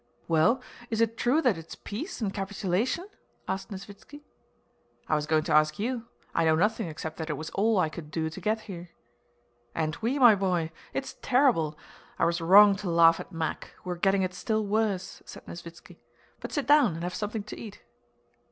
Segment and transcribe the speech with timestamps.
[0.27, 3.07] "Well, is it true that it's peace and capitulation?"
[3.47, 4.23] asked Nesvítski.
[5.07, 6.07] "I was going to ask you.
[6.33, 8.89] I know nothing except that it was all I could do to get here."
[9.75, 10.71] "And we, my dear boy!
[10.91, 11.77] It's terrible!
[12.17, 15.97] I was wrong to laugh at Mack, we're getting it still worse," said Nesvítski.
[16.39, 17.83] "But sit down and have something to eat."